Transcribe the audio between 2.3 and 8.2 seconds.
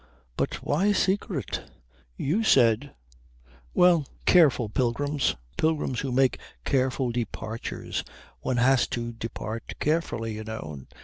said" "Well, careful pilgrims. Pilgrims who make careful departures.